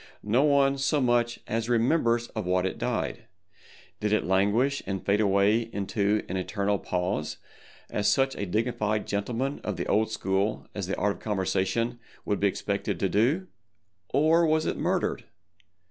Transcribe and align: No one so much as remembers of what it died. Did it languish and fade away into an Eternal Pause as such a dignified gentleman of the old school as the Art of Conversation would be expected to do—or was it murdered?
No 0.23 0.41
one 0.43 0.79
so 0.79 0.99
much 0.99 1.41
as 1.45 1.69
remembers 1.69 2.27
of 2.29 2.47
what 2.47 2.65
it 2.65 2.79
died. 2.79 3.25
Did 3.99 4.11
it 4.13 4.23
languish 4.23 4.81
and 4.87 5.05
fade 5.05 5.21
away 5.21 5.69
into 5.71 6.25
an 6.27 6.37
Eternal 6.37 6.79
Pause 6.79 7.37
as 7.91 8.07
such 8.07 8.35
a 8.35 8.47
dignified 8.47 9.05
gentleman 9.05 9.61
of 9.63 9.77
the 9.77 9.85
old 9.85 10.09
school 10.09 10.65
as 10.73 10.87
the 10.87 10.97
Art 10.97 11.17
of 11.17 11.19
Conversation 11.19 11.99
would 12.25 12.39
be 12.39 12.47
expected 12.47 12.99
to 12.99 13.09
do—or 13.09 14.43
was 14.47 14.65
it 14.65 14.75
murdered? 14.75 15.25